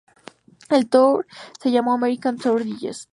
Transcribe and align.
El 0.71 0.89
tour 0.89 1.27
se 1.61 1.69
llamó 1.69 1.93
American 1.93 2.35
Tour 2.35 2.63
Digest. 2.63 3.07